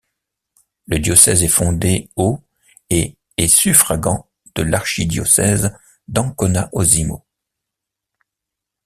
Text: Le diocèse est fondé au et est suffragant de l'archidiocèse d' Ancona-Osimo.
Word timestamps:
Le 0.87 0.97
diocèse 0.97 1.43
est 1.43 1.47
fondé 1.47 2.09
au 2.15 2.39
et 2.89 3.19
est 3.37 3.47
suffragant 3.47 4.31
de 4.55 4.63
l'archidiocèse 4.63 5.77
d' 6.07 6.17
Ancona-Osimo. 6.17 7.23